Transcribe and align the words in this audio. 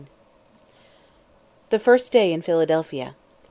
THE 1.69 1.77
FIRST 1.77 2.11
DAY 2.11 2.33
IN 2.33 2.41
PHILADELPHIA. 2.41 3.13